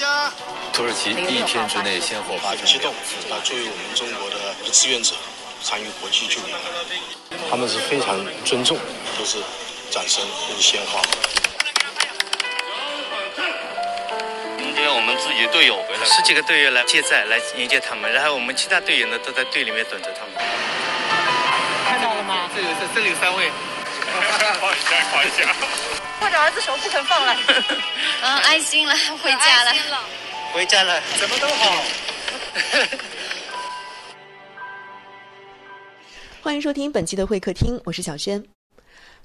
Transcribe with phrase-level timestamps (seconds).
[0.00, 0.32] 家。
[0.72, 2.90] 土耳其一天之内先后发生激动
[3.28, 3.36] 啊！
[3.44, 4.36] 作为我们中国的
[4.72, 5.14] 志愿者
[5.62, 6.56] 参与国际救援，
[7.50, 8.78] 他们是非常尊重，
[9.18, 9.36] 都是
[9.90, 11.02] 掌声跟鲜花。
[14.58, 20.32] 迎接我们自己队友回来，十几个队员来接载，来迎接他们，然后我们其他队员呢都在队里面等着他们。
[21.86, 22.48] 看到了吗？
[22.56, 23.50] 这里是这里有三位。
[24.54, 25.54] 夸一下，夸一下。
[26.22, 27.36] 握着儿子手不肯放了。
[28.22, 29.72] 嗯，安心了，回家了。
[30.52, 31.82] 回家了，什么都好。
[36.42, 38.42] 欢迎收听本期的会客厅，我是小轩。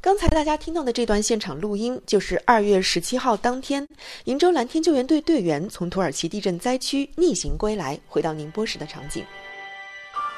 [0.02, 3.88] 刚才大家听到的这段现场录音，就是二月十七号当天，
[4.26, 9.26] 瀛州蓝天救援队队员从土耳其地震灾区逆行归来，回到宁波时的场景。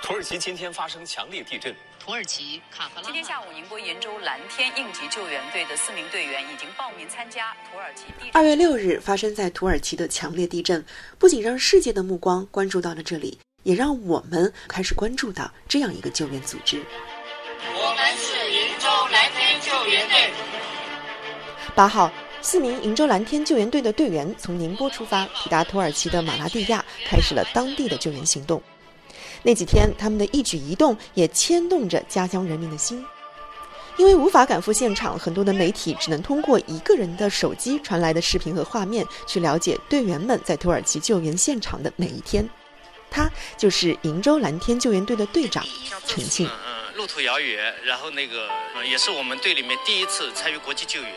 [0.01, 1.75] 土耳其今天发生强烈地震。
[2.07, 3.03] 土耳其卡赫拉。
[3.03, 8.31] 今天下午，宁波鄞州蓝天应急救援队的四名队员已经报名参加土耳其地震。
[8.31, 10.85] 二月六日发生在土耳其的强烈地震，
[11.19, 16.81] 不仅让世界的目光关注到了这里，也让我们开始关注到这样一个救援组织。
[17.75, 20.31] 我们是鄞州蓝天救援队。
[21.75, 22.09] 八号，
[22.41, 28.63] 四名瀛州蓝天救援队的队员从宁波出发，抵达土耳其的马拉蒂亚，开始了当地的救援行动。
[29.43, 33.05] 那几天，他们的一举一动也牵动着家乡人民的心。
[33.97, 42.47] 因为无法赶赴现场，很多的媒体只能通过一个人的手机传来的视频和画面，去了解队员们在土耳其救援现场的每一天。
[43.09, 43.27] 他
[43.57, 45.65] 就是瀛州蓝天救援队的队长
[46.05, 46.47] 陈庆。
[46.95, 48.49] 路途遥远，然后那个
[48.87, 51.11] 也是我们队里面第一次参与国际救援。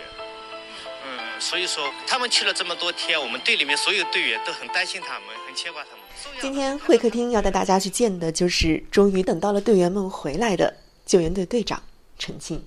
[1.04, 5.99] 嗯，所以说他们去了这么多天，我们队里面所有队员都很担心他们，很牵挂他们。
[6.40, 10.74] 今天会客厅要带大家去见的，就是终于等到了队员们回来的
[11.06, 11.82] 救援队队长
[12.18, 12.62] 陈庆。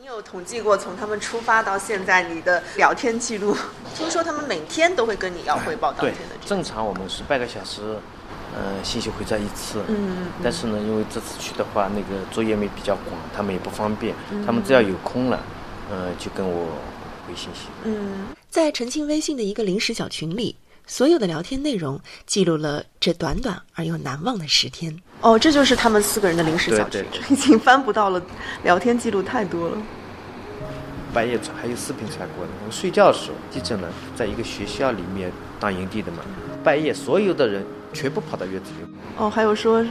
[0.00, 3.56] 你有统计过从他们出发到现在你的聊天记录？
[3.96, 6.36] 听说他们每天都会跟你要汇报当天的。
[6.44, 7.80] 正常我们是半个小时，
[8.54, 9.82] 呃，信息回在一次。
[9.88, 10.26] 嗯。
[10.42, 14.14] 但是呢，因为这次去的话，那个作业面比较广，他们也不方便。
[14.44, 15.42] 他们只要有空了，
[15.90, 16.66] 呃，就跟我
[17.26, 17.68] 回信息。
[17.84, 20.56] 嗯，在陈庆微信的一个临时小群里。
[20.86, 24.94] 所有的聊天内容记录了这短短而又难忘的十天。
[25.20, 28.22] 哦，这就是他们四个人的临时小群， 已经翻不到了。
[28.62, 29.76] 聊天记录太多了。
[31.12, 32.50] 半夜还有视频传过呢。
[32.60, 36.18] 我们睡觉的时候，地震了，在一个学校里面当营地的嘛。
[36.62, 38.86] 半夜所有的人全部跑到院子里。
[39.16, 39.84] 哦，还有说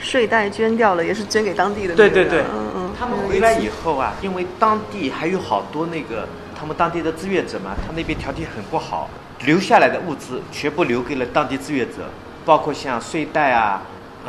[0.00, 1.94] 睡袋捐掉了，也是捐给当地的。
[1.94, 2.90] 对对对，嗯嗯。
[2.98, 6.26] 他们回来以后啊，因为当地还有好多那个
[6.58, 9.10] 他们当地的志愿者嘛，他那边条件很不好。
[9.44, 12.08] 留下来的物资全部留给了当地志愿者，
[12.46, 13.82] 包括像睡袋啊、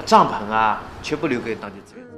[0.05, 2.11] 帐篷啊，全部留给当地志愿者。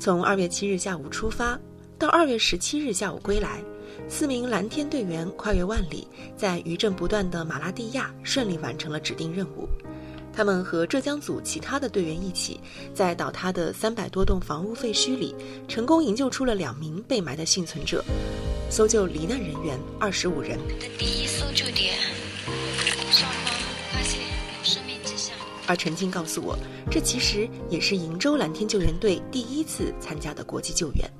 [0.00, 1.58] 从二月七日下午出发，
[1.98, 3.62] 到二月十七日下午归来，
[4.08, 9.68] 四名蓝天队员跨越万里，在余震不断的马拉蒂亚顺利完成了指定任务。
[10.34, 12.58] 他们和浙江组其他的队员一起，
[12.94, 15.34] 在倒塌的三百多栋房屋废墟里，
[15.68, 18.02] 成功营救出了两名被埋的幸存者。
[18.70, 20.58] 搜救罹难人员二十五人。
[20.98, 21.94] 第一搜救点
[23.10, 23.54] 上方
[23.92, 24.20] 发现
[24.62, 25.36] 生命迹象。
[25.66, 26.58] 而陈静告诉我，
[26.90, 31.10] 这其实也是鄞州蓝天救援队第一次参加的国际救援。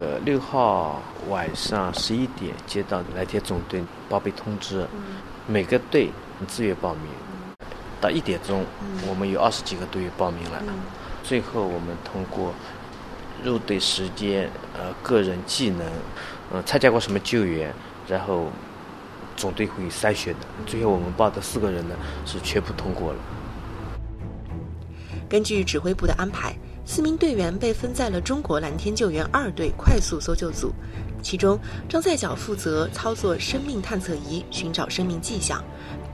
[0.00, 4.86] 呃，六号晚上十一点接到蓝天总队报备通知，
[5.46, 6.08] 每个队
[6.48, 7.04] 自愿报名。
[8.04, 8.66] 到一点钟，
[9.08, 10.62] 我们有二十几个队员报名了。
[11.22, 12.52] 最后我们通过。
[13.42, 15.86] 入队时间，呃，个人技能，
[16.50, 17.70] 呃，参加过什么救援，
[18.08, 18.46] 然后
[19.36, 20.46] 总队会筛选的。
[20.64, 21.94] 最后我们报的四个人呢，
[22.24, 23.18] 是全部通过了。
[25.28, 30.70] 根据指挥部的安排，四名队员被分在了中国蓝天救援二队快速搜救组，
[31.22, 31.58] 其中
[31.88, 35.64] 张赛角负责操作生命探测仪寻找生命迹象，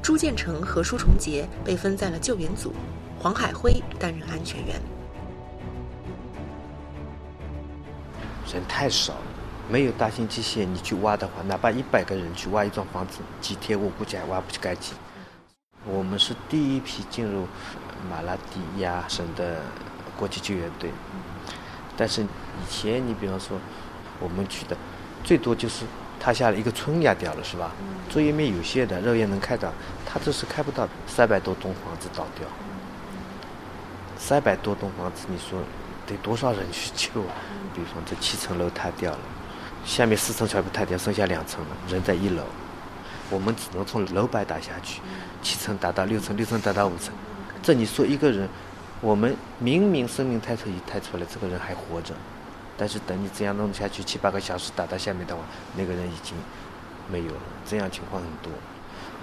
[0.01, 2.73] 朱建成和舒崇杰被分在了救援组，
[3.19, 4.81] 黄海辉担任安全员。
[8.53, 9.21] 人太少了，
[9.69, 14.95] 没有大型机械，你去挖的话，哪怕一百个人去挖一幢房子，几天我估计还挖不干净。
[15.85, 17.47] 我们是第一批进入
[18.09, 19.61] 马拉蒂亚省的
[20.21, 20.91] 国际救援队，
[21.97, 22.27] 但是以
[22.69, 23.59] 前你比方说
[24.21, 24.77] 我们去的
[25.25, 25.87] 最多就是
[26.21, 27.73] 塌下了一个村压掉了，是吧？
[28.11, 29.73] 作业面有限的，肉眼能看到，
[30.05, 32.47] 他这是看不到三百多栋房子倒掉，
[34.19, 35.59] 三百多栋房子，你说？
[36.07, 37.35] 得多少人去救啊？
[37.73, 39.19] 比方这七层楼塌掉了，
[39.85, 42.43] 下面四层全部塌掉，剩下两层了，人在一楼，
[43.31, 45.01] 我们只能从楼板打下去，
[45.41, 47.15] 七层打到六层，六层打到五层。
[47.63, 48.49] 这你说一个人，
[49.01, 52.15] 我们明明生命探测仪探出来，这个人还活着，
[52.77, 55.43] 但是等你这样弄下去七八个小时打到下面的话，
[55.75, 56.37] 那个人已经
[57.11, 58.53] 没有了，这样情况很多。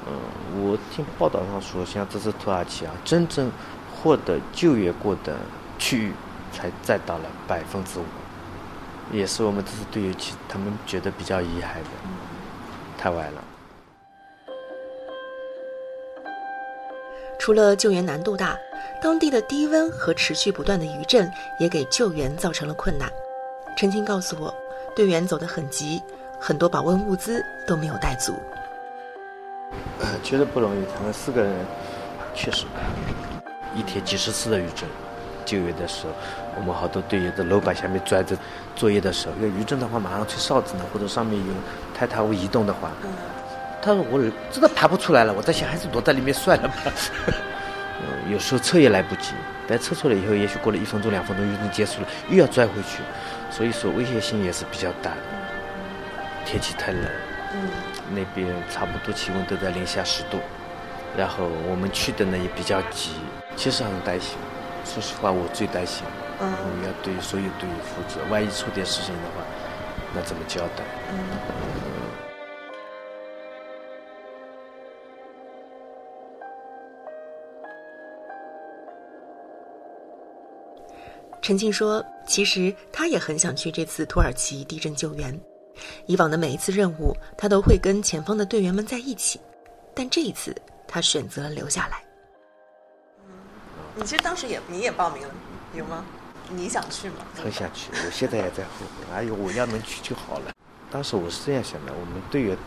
[0.07, 3.51] 嗯，我听报道上说，像这次土耳其啊，真正
[3.93, 5.37] 获得救援过的
[5.77, 6.11] 区域
[6.51, 8.03] 才占到了百分之五，
[9.11, 11.89] 也是我们这次队友去他们觉得比较遗憾的，
[12.97, 13.43] 太晚了。
[17.39, 18.57] 除了救援难度大，
[19.01, 23.09] 当地的低温和持续不断的余震也给救援造成了困难。
[23.77, 24.53] 陈青告诉我，
[24.95, 26.01] 队员走得很急，
[26.39, 28.33] 很多保温物资都没有带足。
[29.99, 31.53] 呃，确实不容易，他们四个人
[32.33, 32.65] 确实
[33.75, 34.87] 一天几十次的余震。
[35.45, 36.13] 救援的时候，
[36.57, 38.35] 我们好多队员在楼板下面钻着
[38.75, 41.53] 作业的时候，因为余震的话马上吹哨子呢，或者上面有
[41.97, 42.91] 坍塌物移动的话。
[43.81, 44.19] 他说：“我
[44.51, 46.91] 真的爬不出来了。”我在想，还是躲在里面算了吧。
[47.99, 49.33] 嗯，有时候撤也来不及，
[49.67, 53.01] 但撤出来以后，也许过了一分钟、两分钟，运动结束了，又要拽回去，
[53.49, 55.17] 所以说危险性也是比较大的。
[56.45, 57.03] 天气太冷，
[57.53, 57.69] 嗯，
[58.11, 60.39] 那边差不多气温都在零下十度，
[61.17, 63.11] 然后我们去的呢也比较急，
[63.55, 64.37] 其实很担心。
[64.85, 66.03] 说实话，我最担心，
[66.39, 66.47] 嗯，
[66.85, 69.43] 要对所有队员负责，万一出点事情的话，
[70.13, 70.83] 那怎么交代？
[71.11, 71.96] 嗯。
[81.47, 85.33] 陈静说：“其实他也很想去这次土耳其地震救援。
[86.05, 89.39] 以往的每一次任务，他都会跟前方的队员们在一起，
[89.95, 90.53] 但这一次
[90.85, 92.03] 他选择了留下来。”
[93.95, 95.33] 你其实当时也你也报名了，
[95.73, 96.03] 有吗？
[96.49, 97.25] 你想去吗？
[97.41, 99.15] 很想去，我现在也在后悔。
[99.15, 100.51] 哎呦，我要能去就好了。
[100.91, 102.57] 当时我是这样想的：我们队员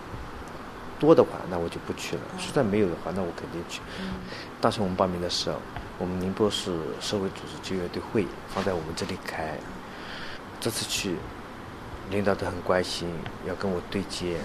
[0.98, 3.82] 多的话，那我就不去了；实在没有的话，那我肯定去。
[4.58, 5.60] 当时我们报名的时候。
[6.00, 9.52] 我们宁波市社会组织救援队会放在我们这里开，
[10.58, 11.14] 这次去，
[12.08, 13.06] 领导都很关心，
[13.46, 14.38] 要跟我对接。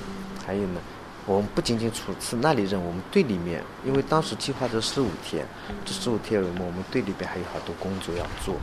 [0.46, 0.82] 还有呢，
[1.26, 5.46] 我们不仅仅处次那里任务，我们队里面，因为当时计划的十五天，
[5.86, 8.56] 这十五天我们我们队里边还有好多工作要做，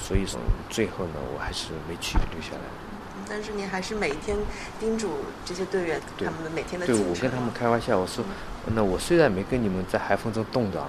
[0.00, 0.40] 所以说
[0.70, 2.62] 最后呢，我还是没去，留下来。
[3.28, 4.38] 但是你还是每一天
[4.80, 5.10] 叮嘱
[5.44, 8.24] 这些队员他们每天的对，我跟他们开玩笑，我说，
[8.74, 10.82] 那我虽然没跟你们在海风中冻着。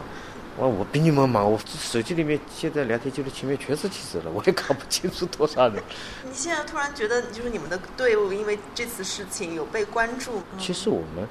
[0.59, 5.83] 我我比你们忙，我手机里面现在聊天记录前面全是记者了， 我也搞不清楚多少人。
[6.24, 10.42] 你现在突然觉得，就是你们的队伍因为这次事情有被关注。
[10.57, 11.27] 其实我们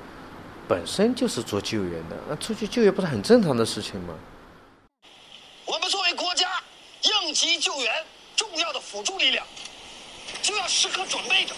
[0.69, 4.14] 本身就是做救援的，那出去救援不是很正常的事情吗？
[5.64, 6.49] 我们作为国家
[7.25, 7.93] 应急救援
[8.37, 9.44] 重要的辅助力量，
[10.40, 11.52] 就要时刻准备着。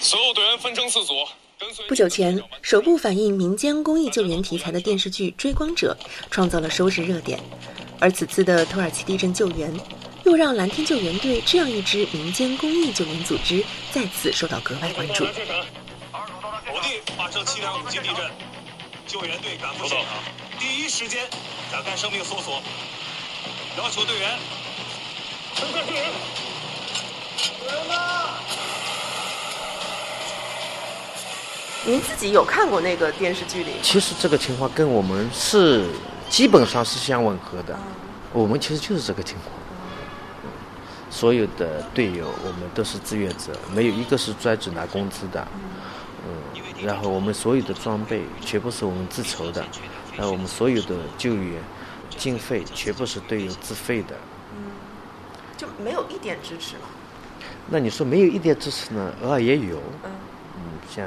[0.00, 1.12] 所有队员分成四组。
[1.88, 5.96] 不久前，首部反映民间公益救援题材的电视剧《追光者》
[6.30, 7.38] 创造了收视热点，
[8.00, 9.72] 而此次的土耳其地震救援，
[10.24, 15.24] 又让蓝天救援队这样一支民间公益救援组织再次受到格外关注。
[15.24, 18.30] 某地发生七点五级地震，
[19.06, 20.06] 救援队赶赴现场，
[20.58, 21.28] 第一时间
[21.70, 22.62] 展开生命搜索，
[23.78, 24.38] 要求队员，
[25.54, 26.04] 快快救人！
[27.60, 28.40] 救人呐！
[31.86, 33.72] 您自己有看过那个电视剧里？
[33.82, 35.84] 其实这个情况跟我们是
[36.30, 37.78] 基本上是相吻合的，
[38.32, 39.52] 我们其实就是这个情况。
[41.10, 45.46] 所有的队友，我们都是志愿者，没有一个是专职拿工资的。
[46.26, 49.62] 嗯，然后我们所有的装备全部是我们自筹的，
[50.16, 51.62] 然后我们所有的救援
[52.16, 54.16] 经费全部是队友自费的。
[54.56, 54.72] 嗯，
[55.56, 56.88] 就没有一点支持吗？
[57.68, 59.12] 那你说没有一点支持呢？
[59.22, 59.76] 偶尔也有。
[60.02, 60.10] 嗯，
[60.56, 61.06] 嗯，像。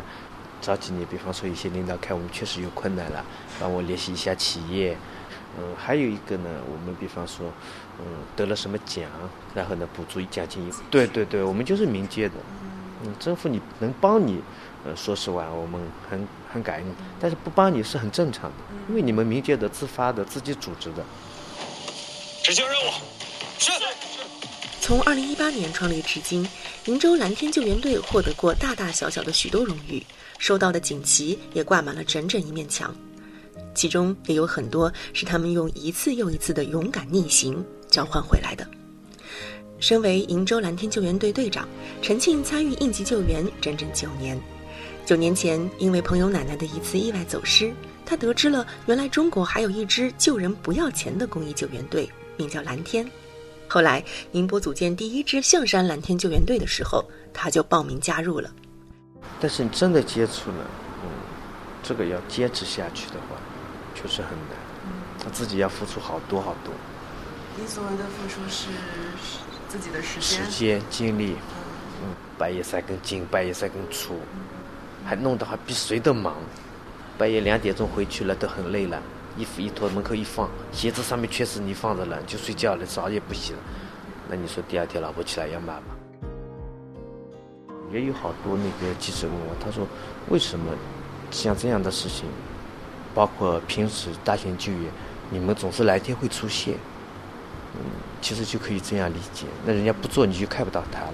[0.61, 3.23] 早几年，比方说一些领导看我们确实有困难了，
[3.59, 4.97] 帮我联系一下企业。
[5.59, 7.51] 嗯，还有一个呢，我们比方说，
[7.99, 9.05] 嗯，得了什么奖，
[9.55, 10.71] 然后呢补助奖金。
[10.91, 12.35] 对对对，我们就是民间的。
[13.03, 14.41] 嗯，政府你能帮你，
[14.85, 16.85] 呃，说实话，我们很很感恩。
[17.19, 18.57] 但是不帮你是很正常的，
[18.89, 21.03] 因为你们民间的自发的、自己组织的。
[22.43, 22.91] 执行任务，
[23.57, 23.71] 是。
[24.79, 26.48] 从二零一八年创立至今，
[26.86, 30.01] 鄞州蓝天救援队获得过大大小小的许多荣誉。
[30.39, 32.96] 收到的锦旗也挂满了整整一面墙，
[33.74, 38.65] 其中也有很多是他们用一次又一次的勇敢逆行交换回来的。
[39.79, 41.67] 身为鄞州蓝天救援队队长，
[42.01, 44.39] 陈庆参与应急救援整整九年。
[45.05, 47.74] 九年前，因为朋友奶奶的一次意外走失，
[48.05, 52.07] 他得知了原来中国还有一支救人不要钱的公益救援队，
[52.38, 53.10] 名叫蓝天。
[53.67, 58.50] 后来，宁波组建第一支象山蓝天救援队的时候，他就报名加入了。
[59.39, 60.65] 但是你真的接触了，
[61.03, 61.09] 嗯，
[61.83, 63.36] 这个要坚持下去的话，
[63.93, 64.57] 确实很难。
[65.19, 66.74] 他自己要付出好多好多。
[67.59, 68.67] 你所谓的付出是
[69.67, 71.36] 自己的时间、时间、精力，
[72.01, 74.15] 嗯，半夜三更进，半夜三更出。
[75.05, 76.36] 还弄得还比谁都忙。
[77.17, 79.01] 半夜两点钟回去了，都很累了，
[79.38, 83.60] 衣服一脱，门口一放，鞋子上面确实你放着了，就睡觉了，澡也不洗了。
[84.29, 85.96] 那你说第二天老婆起来要骂吗？
[87.94, 89.88] 也有好多那个记者问我，他说
[90.29, 90.74] 为什么
[91.32, 92.25] 像这样的事情，
[93.15, 94.91] 包括平时大型救援，
[95.29, 96.75] 你们总是哪天会出现？
[97.75, 97.79] 嗯，
[98.22, 101.13] 其实就可以这样理解，那人家不做你就看不到他了。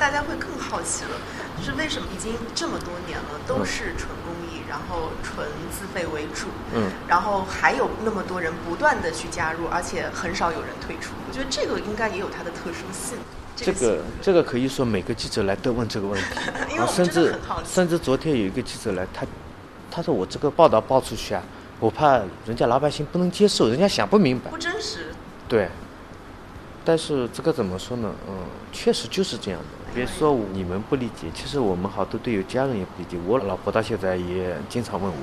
[0.00, 1.10] 那大家会更好奇了，
[1.58, 11.10] 就是为什么已经这么多年了，都是纯公益，然后纯自费为主，嗯，然后还有那么多人不断的去加入，而且很少有人退出。
[11.28, 13.18] 我觉得这个应该也有它的特殊性。
[13.54, 19.26] 这个这个可以说每个记者来都问这个问题，啊，甚至甚至昨天有一个记者来，他
[19.90, 21.42] 他说我这个报道报出去啊，
[21.78, 22.16] 我怕
[22.46, 25.08] 人家老百姓不能接受，人家想不明白，不真实。
[25.46, 25.68] 对。
[26.82, 28.10] 但是这个怎么说呢？
[28.26, 28.34] 嗯，
[28.72, 29.66] 确实就是这样的。
[29.94, 33.18] 别说你们不理解，其实我们好多队友家人也不理解。
[33.26, 35.18] 我老婆到现在也经常问我，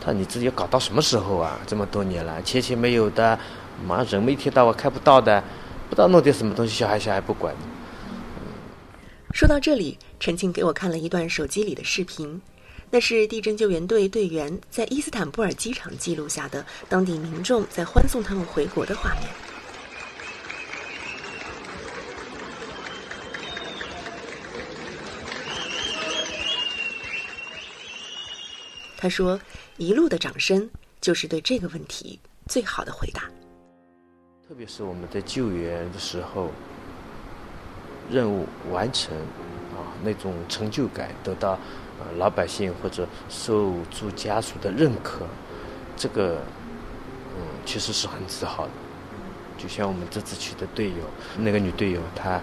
[0.00, 1.58] 她你自己搞到什么时候啊？
[1.66, 3.38] 这么多年了，钱钱没有的，
[3.86, 5.42] 妈人们一天到晚看不到的。
[5.88, 7.54] 不知道弄点什么东西，小孩小孩不管。
[9.32, 12.40] 说到这里，陈静给我看了一段手机里的视频，
[12.90, 19.47] 那是地震救援队队员在伊斯坦布尔机场记录下的当地民众在欢送他们回国的画面。
[29.00, 29.40] 他说
[29.78, 30.68] ：“一路的掌声
[31.00, 33.22] 就是对这个问题最好的回答。”
[34.48, 36.50] 特别是我们在救援的时候，
[38.10, 39.16] 任务完成，
[39.70, 41.52] 啊，那种成就感得到，
[42.00, 45.24] 呃，老百姓或者受助家属的认可，
[45.96, 46.40] 这个，
[47.36, 48.72] 嗯，其实是很自豪的。
[49.56, 51.04] 就像我们这次去的队友，
[51.36, 52.40] 那个女队友，她，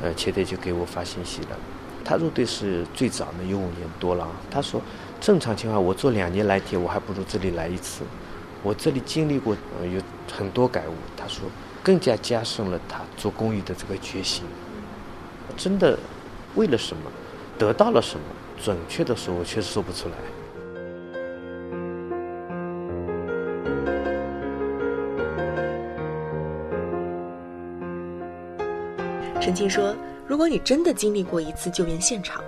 [0.00, 1.58] 呃，前天就给我发信息了。
[2.04, 4.26] 她入队是最早的，有五年多了。
[4.50, 4.80] 她说，
[5.20, 8.02] 正常情况我做两年来铁，我还不如这里来一次。
[8.62, 10.00] 我这里经历过，呃，有
[10.32, 10.94] 很多感悟。
[11.16, 11.44] 他说，
[11.82, 14.44] 更加加深了他做公益的这个决心。
[15.56, 15.98] 真的，
[16.54, 17.02] 为了什么，
[17.58, 18.24] 得到了什么？
[18.60, 20.14] 准确的说，我确实说不出来。
[29.40, 29.96] 陈静说
[30.26, 32.42] ：“如果你真的经历过一次救援现场，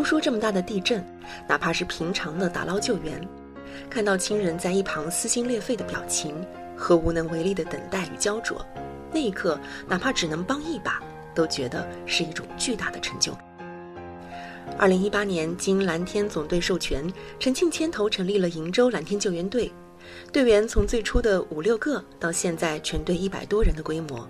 [0.00, 1.04] 不说这么大的地震，
[1.46, 3.20] 哪怕是平常的打捞救援。”
[3.90, 6.34] 看到亲人在一旁撕心裂肺的表情
[6.74, 8.64] 和无能为力的等待与焦灼，
[9.12, 11.02] 那一刻，哪怕只能帮一把，
[11.34, 13.36] 都觉得是一种巨大的成就。
[14.78, 17.06] 二零一八年，经蓝天总队授权，
[17.38, 19.70] 陈庆牵头成立了瀛州蓝天救援队，
[20.32, 24.26] 队员从最初的五六个，到现在全队一百多人的规模。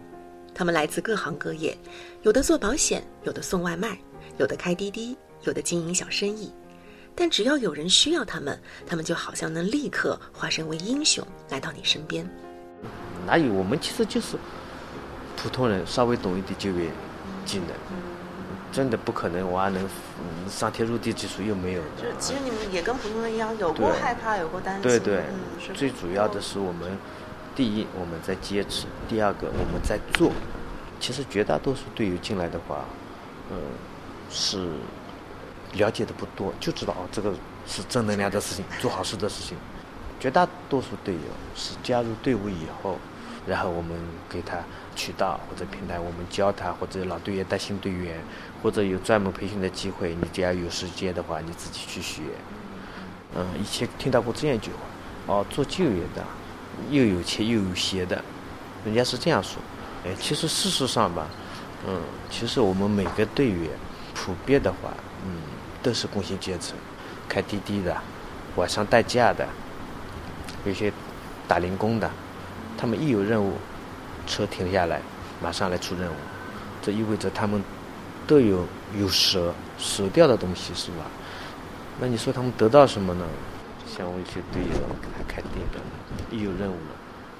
[0.52, 1.78] 他们来自各行各业，
[2.22, 3.96] 有的做保险，有的送外卖，
[4.36, 6.52] 有的开滴滴，有的经营小生意。
[7.14, 12.24] 但只要有人需要他们，他们就好像能立刻化身为英雄来到你身边。
[13.26, 13.52] 哪有？
[13.52, 14.36] 我们其实就是
[15.36, 16.90] 普通人，稍微懂一点救援
[17.44, 17.68] 技能，
[18.72, 19.86] 真的不可能我还能
[20.48, 21.82] 上天入地技术又没有。
[22.00, 24.82] 就其实你们也跟普通人一样，有过害怕，有过担心。
[24.82, 25.24] 对对，
[25.74, 26.96] 最主要的是我们
[27.54, 30.30] 第一我们在坚持，第二个我们在做。
[31.00, 32.84] 其实绝大多数队友进来的话，
[33.50, 33.58] 嗯，
[34.30, 34.68] 是。
[35.74, 37.32] 了解的不多，就知道哦，这个
[37.66, 39.56] 是正能量的事情，做好事的事情。
[40.18, 41.20] 绝大多数队友
[41.54, 42.98] 是加入队伍以后，
[43.46, 43.96] 然后我们
[44.28, 44.58] 给他
[44.94, 48.20] 渠道或者平台，我们教他，或者老队员带新队员，
[48.62, 52.22] 或者有专门培训的机会，你只要有时间的话，你自己去学。
[53.34, 56.22] 嗯，以前听到过这样一句话，哦，做救援的
[56.90, 58.22] 又有钱又有闲的，
[58.84, 59.62] 人家是这样说。
[60.04, 61.26] 哎，其实事实上吧，
[61.86, 61.98] 嗯，
[62.28, 63.70] 其实我们每个队员
[64.14, 64.92] 普遍的话，
[65.24, 65.59] 嗯。
[65.82, 66.76] 都是工薪阶层，
[67.28, 67.96] 开滴滴的，
[68.56, 69.46] 晚上代驾的，
[70.64, 70.92] 有些
[71.48, 72.10] 打零工的，
[72.76, 73.54] 他们一有任务，
[74.26, 75.00] 车停下来，
[75.42, 76.16] 马上来出任务，
[76.82, 77.62] 这意味着他们
[78.26, 78.66] 都有
[78.98, 81.06] 有舍舍掉的东西，是吧？
[82.00, 83.24] 那你说他们得到什么呢？
[83.86, 85.80] 像我一些队友还开店的，
[86.30, 86.96] 一有任务了，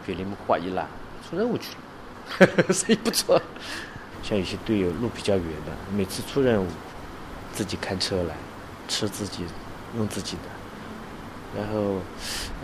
[0.06, 0.86] 给你们画一拉，
[1.28, 1.68] 出任务去
[2.38, 3.40] 了， 生意不错。
[4.22, 6.66] 像有些队友路比较远的，每次出任务。
[7.52, 8.34] 自己开车来，
[8.88, 9.44] 吃自己，
[9.96, 10.42] 用自己的。
[11.56, 11.96] 然后，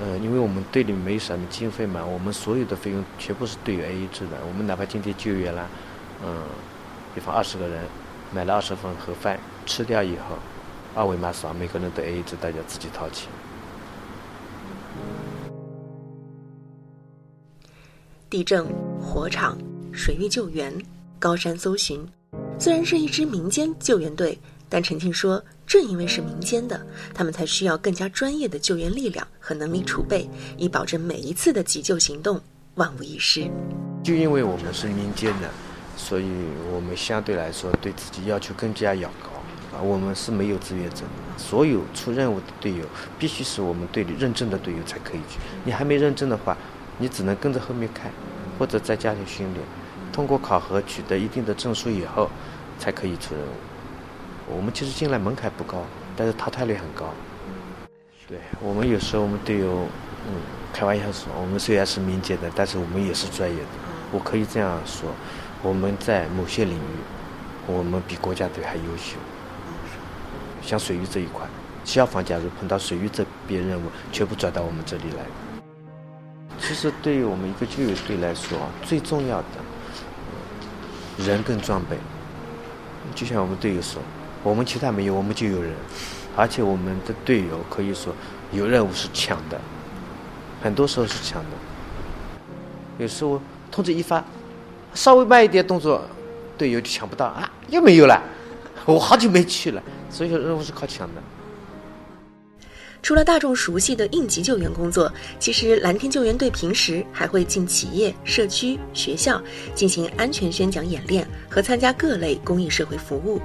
[0.00, 4.38] 呃，因为我们队里没什么经费嘛，我们所有的费用全部是队员 AA 制的。
[4.46, 5.68] 我们哪怕今天救援了，
[6.24, 6.42] 嗯，
[7.14, 7.84] 比方二十个人，
[8.32, 10.36] 买了二十份盒饭，吃掉以后，
[10.94, 13.28] 二维码扫，每个人都 AA 制，大家自己掏钱。
[18.30, 18.66] 地震、
[19.00, 19.56] 火场、
[19.92, 20.72] 水域救援、
[21.18, 22.06] 高山搜寻。
[22.58, 24.38] 虽然是一支民间救援队，
[24.68, 32.40] 但陈庆说，正因为是民间的，他们才需要更加专业的救援力量和能力储备，以保证每一次的急救行动
[32.75, 33.50] 万无一失。
[34.02, 35.49] 就因为我们是民间的，
[35.96, 36.26] 所以
[36.73, 39.76] 我们相对来说对自己要求更加要高。
[39.76, 41.02] 啊，我们是没有志愿者，
[41.37, 42.85] 所有出任务的队友
[43.18, 45.38] 必须是我们队里认证的队友才可以去。
[45.64, 46.56] 你还没认证的话，
[46.99, 48.11] 你只能跟着后面看，
[48.58, 49.64] 或者在家里训练，
[50.12, 52.30] 通过考核取得一定的证书以后，
[52.78, 53.50] 才可以出任务。
[54.48, 55.82] 我们其实进来门槛不高，
[56.16, 57.06] 但是淘汰率很高。
[58.28, 59.86] 对我们有时候我们队友，
[60.28, 60.40] 嗯，
[60.72, 63.68] 开玩笑说，我们虽然是民间的，但是我们也是专业的。
[64.12, 65.10] 我可以这样说，
[65.62, 66.96] 我们在某些领域，
[67.66, 69.16] 我们比国家队还优秀。
[70.62, 71.46] 像水域这一块，
[71.84, 75.24] 消防假如碰到水域这边任务，全部转到我们这里来。
[76.58, 81.96] 其实对于我们一个救援队来说，最重要的人跟装备。
[83.14, 84.02] 就像我们队友说，
[84.46, 85.72] 我们其他没有，我们就有人，
[86.36, 88.14] 而且我们的队友可以说
[88.52, 89.60] 有任务是抢的，
[90.62, 91.50] 很多时候是抢的。
[92.96, 94.24] 有时候通知一发，
[94.94, 96.00] 稍微慢一点动作，
[96.56, 98.22] 队友就抢不到啊，又没有了。
[98.84, 101.20] 我好久没去了，所以说任务是靠抢的。
[103.02, 109.42] 除了大众熟悉的应急救援工作，其实蓝天救援队平时还会进企业、社区、学校
[109.74, 113.40] 进行安全宣讲演练和参加各类公益社会服务。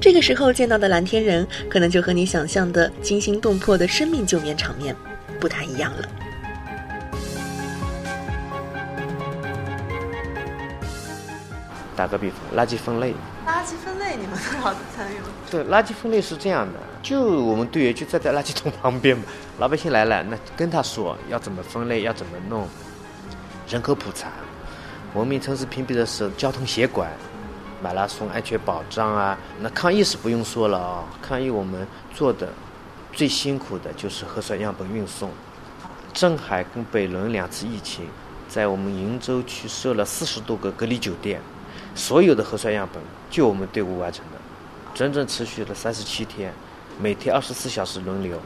[0.00, 4.94] 这个时候见到的蓝天人，可能就和你想象的惊心动魄的生命救援场面
[5.40, 6.08] 不太一样了。
[11.96, 13.12] 打个比方，垃圾分类。
[13.44, 15.24] 垃圾分类，你们多少参与了？
[15.50, 19.24] 对，垃圾分类是这样的，就我们队员就站在垃圾桶旁边嘛，
[19.58, 22.68] 老百姓来了，那跟他说要怎么分类，要怎么弄。
[23.68, 24.28] 人口普查，
[25.14, 27.10] 文明城市评比的是交通协管，
[27.82, 29.38] 马拉松安全保障啊。
[29.60, 32.48] 那抗疫是不用说了啊，抗疫我们做的
[33.12, 35.30] 最辛苦的就是核酸样本运送。
[36.12, 38.06] 镇海跟北仑两次疫情，
[38.48, 41.40] 在我们鄞州区设了四十多个隔离酒店。
[41.94, 44.38] 所有的核酸样本就我们队伍完成的，
[44.94, 46.52] 整整持续了三十七天，
[47.00, 48.38] 每天二十四小时轮流，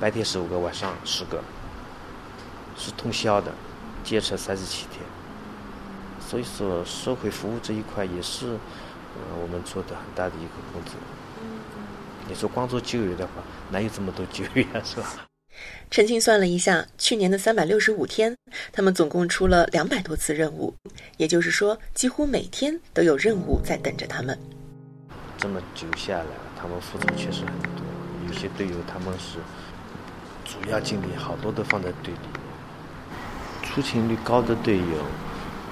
[0.00, 1.42] 白天十五个，晚上十个，
[2.76, 3.52] 是通宵的，
[4.02, 5.02] 坚持三十七天。
[6.26, 10.94] 所以说，社会服务这一块也是，呃，我们做的很大的一个工作。
[12.26, 13.32] 你说光做救援的话，
[13.70, 15.26] 哪有这么多救援是吧？
[15.90, 18.34] 陈庆算了一下，去年的三百六十五天，
[18.72, 20.74] 他们总共出了两百多次任务，
[21.18, 24.36] 也就是说，几乎每天都有任务在等着他们。
[25.38, 26.26] 这么久下来，
[26.60, 27.84] 他们付出确实很多。
[28.26, 29.38] 有些队友他们是
[30.44, 32.20] 主要精力好多都放在队里，
[33.62, 34.84] 出勤率高的队有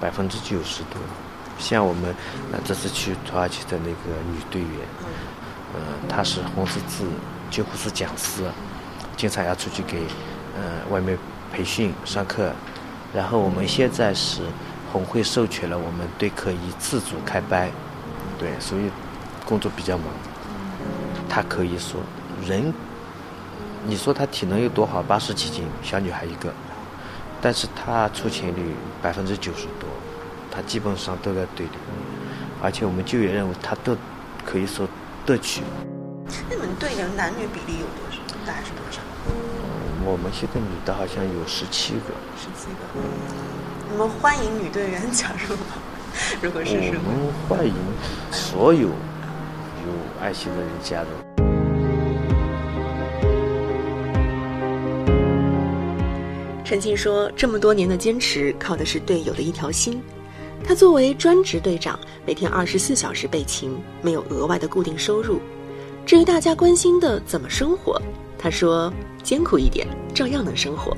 [0.03, 1.01] 百分之九十多。
[1.59, 2.13] 像我们
[2.51, 4.81] 那这次去土耳其的那个女队员，
[5.75, 7.05] 嗯，她是红十字
[7.53, 8.43] 救护室讲师。
[9.17, 9.99] 经常要出去给，
[10.57, 11.17] 呃，外面
[11.53, 12.51] 培训上课，
[13.15, 14.41] 然后我们现在是
[14.91, 17.71] 红会授权了，我们队可以自主开班，
[18.39, 18.91] 对，所以
[19.45, 20.07] 工作比较忙。
[21.29, 22.01] 她可以说
[22.45, 22.75] 人，
[23.87, 26.53] 你说她体能有多好，八十几斤，小女孩一个，
[27.45, 29.89] 但是她出勤率百分之九十多，
[30.49, 31.73] 她基本上都在队里，
[32.63, 33.97] 而且我们就业任务她都
[34.47, 34.89] 可以说
[35.27, 35.63] 都去。
[36.49, 38.19] 那你们队的男女比例有多少？
[38.47, 39.01] 大概是多少？
[40.05, 42.15] 我们现在女的好像有十七个。
[42.39, 42.79] 十七个。
[43.91, 45.75] 你们欢迎女队员加入吗？
[46.41, 47.75] 如果是我们欢迎
[48.31, 48.95] 所有有
[50.21, 51.32] 爱心的人加入。
[56.73, 60.03] 陈庆说：“这么多年的坚持，靠的是队友的一条心。
[60.65, 65.39] 他作为专职队长，每天二十四小时备勤，没有额外的固定收入。
[66.07, 68.01] 至于大家关心的怎么生活，
[68.39, 68.91] 他说
[69.23, 70.97] ：“艰苦一点，照样能生活。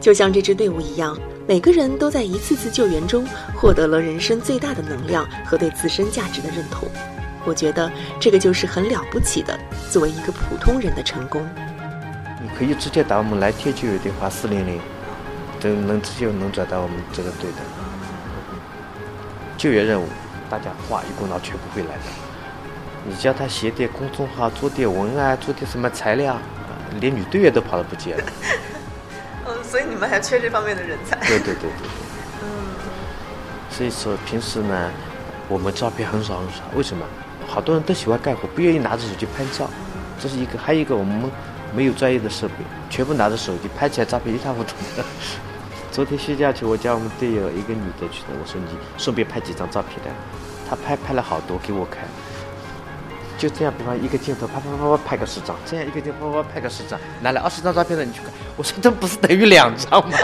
[0.00, 1.16] 就像这支队伍一样，
[1.46, 6.88] 每个人都在一次次救援中获得了人生最大的能量和对自身价值的认同。
[7.44, 9.56] 我觉得这个就是很了不起的，
[9.92, 11.48] 作为一个普通人的成功。
[12.62, 14.80] 你可以直接打我们蓝天救援电话四零零，
[15.58, 17.56] 都能直接能转到我们这个队的
[19.58, 20.06] 救援任务。
[20.48, 22.02] 大家话一股脑全部会来的。”
[23.04, 26.38] 你叫他写点公众号，做点文案，做点什么材料，
[27.00, 28.24] 连女队员都跑得不见了。
[29.48, 31.16] 嗯， 所以你们还缺这方面的人才。
[31.26, 31.88] 对对对对。
[32.42, 32.46] 嗯。
[33.70, 34.88] 所以说平时呢，
[35.48, 36.62] 我们照片很少很少。
[36.76, 37.04] 为什么？
[37.48, 39.68] 好多人都喜欢干活，不愿意拿着手机拍照，
[40.20, 40.56] 这是一个。
[40.56, 41.28] 还有一个，我们
[41.74, 42.54] 没有专业的设备，
[42.90, 45.04] 全部拿着手机拍起来照片一塌糊涂的。
[45.90, 50.12] 昨天休假去，我叫我们队友一个女的去的，我说你顺便拍几张照片来，
[50.68, 52.04] 她拍拍了好多给我看。
[53.38, 60.16] 就这样，比方一个镜头啪啪啪啪拍个十张，这样一个镜头啪啪拍个十张，拿来二十张照片的你去看，我说这不是等于两张吗？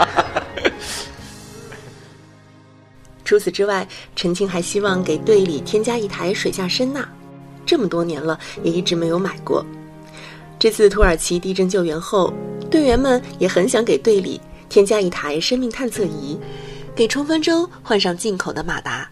[3.25, 7.07] 除此之外，陈庆还希望给队里添加一台水下声呐，
[7.65, 9.63] 这么多年了也一直没有买过。
[10.59, 12.33] 这次土耳其地震救援后，
[12.69, 16.37] 队员们也很想给队里添加一台生命探测仪，
[16.93, 19.09] 给冲锋舟换上进口的马达，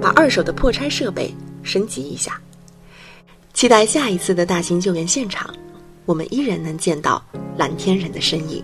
[0.00, 2.40] 把二手的破拆设备升级一下。
[3.54, 5.54] 期待下一次的大型救援现场，
[6.06, 7.24] 我们依然能见到
[7.56, 8.60] 蓝天人的身影。